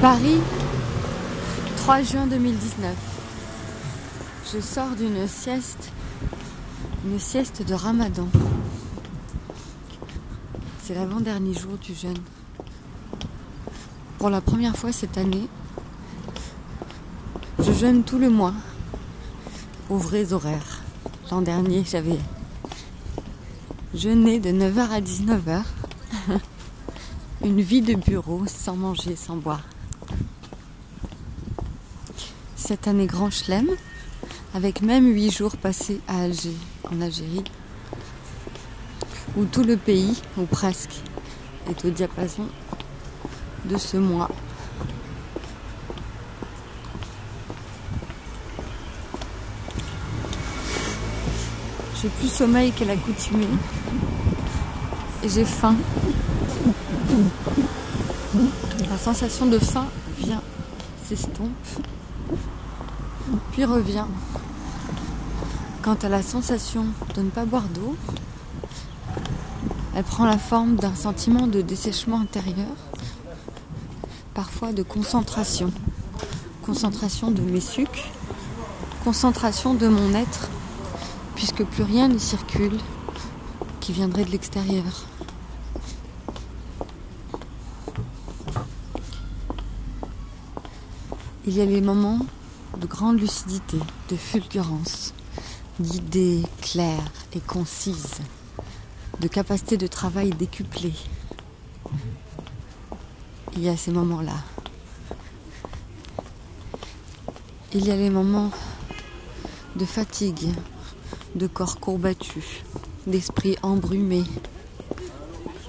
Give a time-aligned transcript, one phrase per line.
[0.00, 0.40] Paris,
[1.76, 2.96] 3 juin 2019.
[4.50, 5.92] Je sors d'une sieste,
[7.04, 8.26] une sieste de ramadan.
[10.82, 12.16] C'est l'avant-dernier jour du jeûne.
[14.16, 15.48] Pour la première fois cette année,
[17.58, 18.54] je jeûne tout le mois,
[19.90, 20.80] aux vrais horaires.
[21.30, 22.18] L'an dernier, j'avais
[23.94, 25.62] jeûné de 9h à 19h.
[27.44, 29.69] Une vie de bureau sans manger, sans boire.
[32.70, 33.66] Cette année grand chelem,
[34.54, 36.54] avec même huit jours passés à Alger,
[36.88, 37.42] en Algérie,
[39.36, 40.92] où tout le pays, ou presque,
[41.68, 42.46] est au diapason
[43.64, 44.30] de ce mois.
[52.00, 53.48] J'ai plus sommeil qu'à l'accoutumée
[55.24, 55.74] et j'ai faim.
[58.88, 59.88] La sensation de faim
[60.20, 60.42] vient,
[61.08, 61.50] s'estompe,
[63.52, 64.06] puis revient.
[65.82, 67.96] Quant à la sensation de ne pas boire d'eau,
[69.94, 72.76] elle prend la forme d'un sentiment de dessèchement intérieur,
[74.34, 75.72] parfois de concentration.
[76.64, 78.10] Concentration de mes sucs,
[79.04, 80.48] concentration de mon être,
[81.34, 82.78] puisque plus rien ne circule
[83.80, 85.09] qui viendrait de l'extérieur.
[91.46, 92.18] Il y a les moments
[92.76, 93.78] de grande lucidité,
[94.10, 95.14] de fulgurance,
[95.78, 98.18] d'idées claires et concises,
[99.20, 100.92] de capacité de travail décuplée.
[103.56, 104.36] Il y a ces moments-là.
[107.72, 108.50] Il y a les moments
[109.76, 110.52] de fatigue,
[111.36, 112.62] de corps courbattu,
[113.06, 114.24] d'esprit embrumé,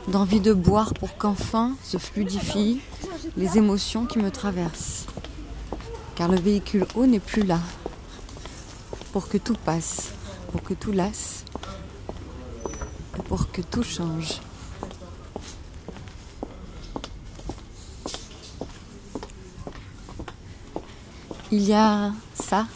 [0.09, 2.81] d'envie de boire pour qu'enfin se fluidifient
[3.37, 5.05] les émotions qui me traversent
[6.21, 7.59] car le véhicule haut n'est plus là
[9.11, 10.11] pour que tout passe,
[10.51, 11.45] pour que tout lasse
[13.27, 14.39] pour que tout change.
[21.51, 22.67] Il y a ça,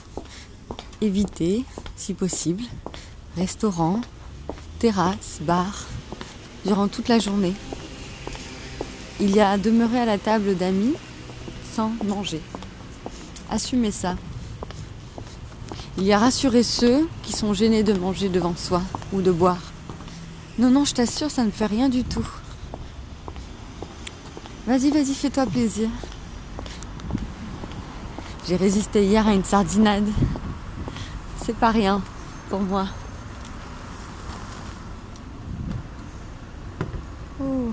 [1.01, 2.63] éviter si possible,
[3.37, 4.01] restaurant,
[4.79, 5.85] terrasse, bar,
[6.65, 7.53] durant toute la journée.
[9.19, 10.95] Il y a demeurer à la table d'amis
[11.75, 12.41] sans manger.
[13.49, 14.15] Assumez ça.
[15.97, 18.81] Il y a rassurer ceux qui sont gênés de manger devant soi
[19.13, 19.61] ou de boire.
[20.59, 22.27] Non, non, je t'assure, ça ne fait rien du tout.
[24.67, 25.89] Vas-y, vas-y, fais-toi plaisir.
[28.47, 30.07] J'ai résisté hier à une sardinade.
[31.45, 32.01] C'est pas rien
[32.49, 32.87] pour moi.
[37.39, 37.71] Oh.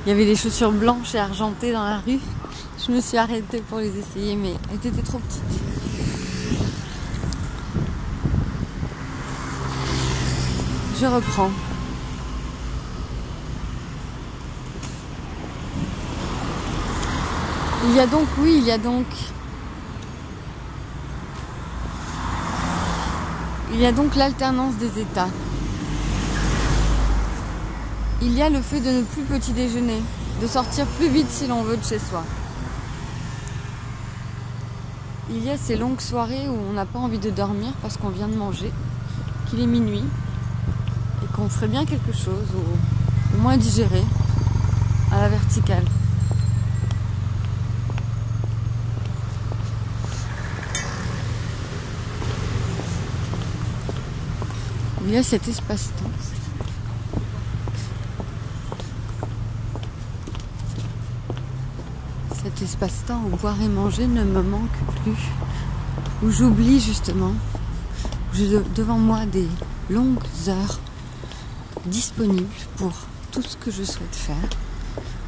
[0.11, 2.19] y avait des chaussures blanches et argentées dans la rue.
[2.85, 5.41] Je me suis arrêtée pour les essayer, mais elles étaient trop petites.
[10.99, 11.49] Je reprends.
[17.87, 19.05] Il y a donc, oui, il y a donc.
[23.71, 25.29] Il y a donc l'alternance des états.
[28.23, 29.99] Il y a le fait de ne plus petit déjeuner,
[30.41, 32.23] de sortir plus vite si l'on veut de chez soi.
[35.31, 38.09] Il y a ces longues soirées où on n'a pas envie de dormir parce qu'on
[38.09, 38.71] vient de manger,
[39.49, 40.03] qu'il est minuit
[41.23, 44.03] et qu'on ferait bien quelque chose ou au moins digérer
[45.11, 45.85] à la verticale.
[55.03, 56.40] Il y a cet espace-temps
[62.43, 65.17] cet espace-temps où boire et manger ne me manque plus.
[66.23, 67.33] où j'oublie justement,
[68.03, 69.47] où j'ai devant moi des
[69.89, 70.79] longues heures
[71.85, 72.47] disponibles
[72.77, 72.93] pour
[73.31, 74.49] tout ce que je souhaite faire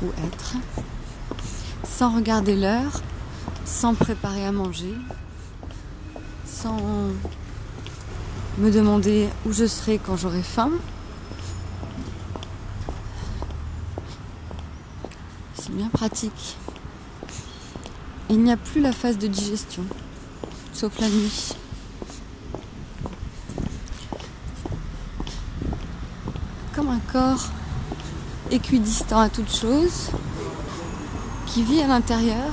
[0.04, 0.56] ou être,
[1.88, 3.01] sans regarder l'heure,
[3.65, 4.94] sans préparer à manger,
[6.45, 6.77] sans
[8.60, 10.71] me demander où je serai quand j'aurai faim.
[15.56, 16.57] C'est bien pratique.
[18.33, 19.83] Il n'y a plus la phase de digestion,
[20.74, 21.50] sauf la nuit.
[26.74, 27.51] Comme un corps
[28.50, 30.09] équidistant à toute chose,
[31.45, 32.51] qui vit à l'intérieur,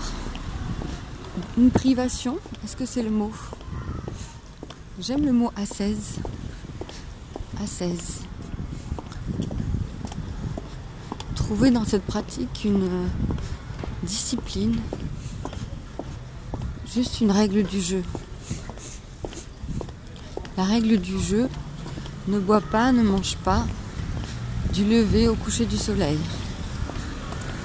[1.56, 3.32] une privation, est-ce que c'est le mot?
[5.00, 6.16] J'aime le mot assaise.
[7.64, 8.18] Assaise.
[11.36, 13.08] Trouver dans cette pratique une
[14.02, 14.78] discipline,
[16.94, 18.02] juste une règle du jeu.
[20.56, 21.48] La règle du jeu,
[22.26, 23.64] ne bois pas, ne mange pas,
[24.72, 26.18] du lever au coucher du soleil.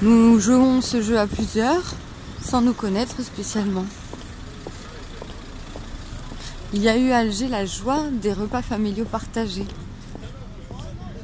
[0.01, 1.95] Nous jouons ce jeu à plusieurs
[2.41, 3.85] sans nous connaître spécialement.
[6.73, 9.65] Il y a eu à Alger la joie des repas familiaux partagés.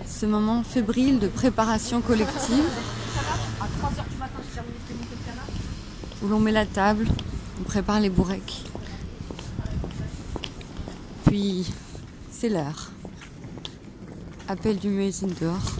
[0.07, 2.63] Ce moment fébrile de préparation collective
[6.24, 7.07] où l'on met la table,
[7.62, 8.63] on prépare les bourrecs.
[11.25, 11.72] Puis
[12.31, 12.90] c'est l'heure.
[14.48, 15.75] Appel du muezzin dehors.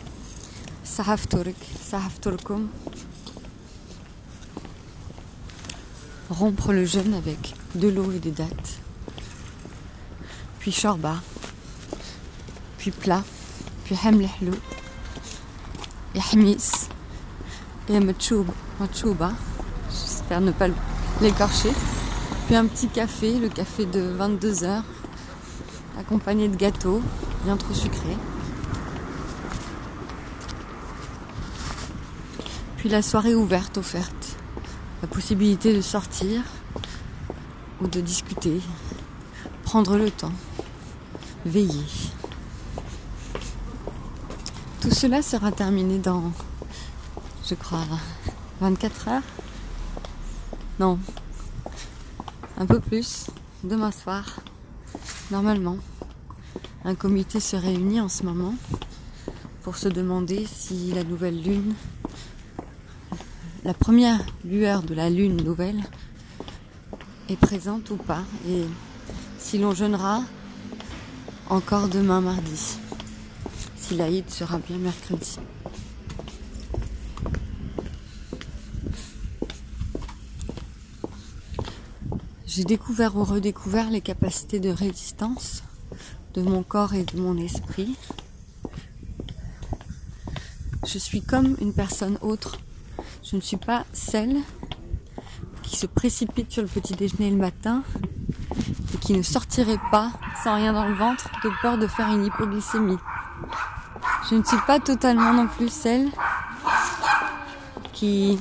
[0.84, 2.68] Sahaf Turk, Sahaf Turkum.
[6.30, 8.80] Rompre le jeûne avec de l'eau et des dattes.
[10.60, 11.16] Puis shorba.
[12.78, 13.24] Puis plat.
[13.86, 14.56] Puis hamlehlou.
[16.14, 16.90] Et hamis.
[17.90, 19.34] Et matchouba.
[19.90, 20.68] J'espère ne pas
[21.22, 21.72] l'écorcher.
[22.48, 24.84] Puis un petit café, le café de 22 heures,
[26.00, 27.02] accompagné de gâteaux,
[27.46, 28.18] bien trop sucrés.
[32.78, 34.38] Puis la soirée ouverte, offerte.
[35.04, 36.42] La possibilité de sortir
[37.82, 38.60] ou de discuter,
[39.64, 40.34] prendre le temps,
[41.46, 41.86] veiller.
[44.82, 46.32] Tout cela sera terminé dans,
[47.48, 47.86] je crois,
[48.60, 49.22] 24 heures.
[50.82, 50.98] Non,
[52.58, 53.28] un peu plus,
[53.64, 54.40] demain soir,
[55.30, 55.78] normalement.
[56.84, 58.56] Un comité se réunit en ce moment
[59.62, 61.76] pour se demander si la nouvelle lune
[63.64, 65.84] la première lueur de la lune nouvelle
[67.30, 68.66] est présente ou pas et
[69.38, 70.24] si l'on jeûnera
[71.48, 72.80] encore demain mardi,
[73.76, 75.38] si l'Aïd sera bien mercredi.
[82.54, 85.64] J'ai découvert ou redécouvert les capacités de résistance
[86.34, 87.96] de mon corps et de mon esprit.
[90.86, 92.58] Je suis comme une personne autre
[93.24, 94.36] je ne suis pas celle
[95.64, 97.84] qui se précipite sur le petit déjeuner le matin
[98.94, 100.12] et qui ne sortirait pas
[100.44, 102.98] sans rien dans le ventre de peur de faire une hypoglycémie.
[104.30, 106.10] Je ne suis pas totalement non plus celle
[107.94, 108.38] qui,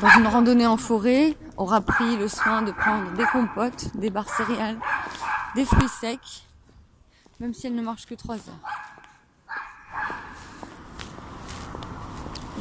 [0.00, 4.28] dans une randonnée en forêt, aura pris le soin de prendre des compotes, des barres
[4.28, 4.78] céréales,
[5.54, 6.46] des fruits secs,
[7.40, 8.40] même si elle ne marche que 3 heures.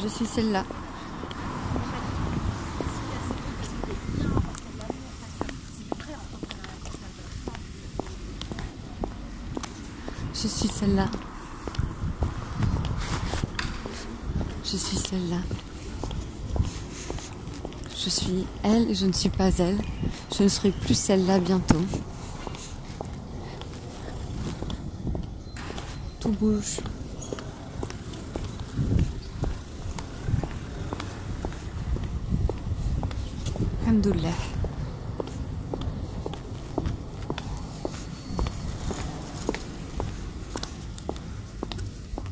[0.02, 0.64] Je suis celle-là.
[10.34, 11.06] Je suis celle-là.
[14.64, 15.38] Je suis celle-là.
[18.06, 19.80] Je suis elle et je ne suis pas elle.
[20.38, 21.82] Je ne serai plus celle-là bientôt.
[26.20, 26.82] Tout bouge.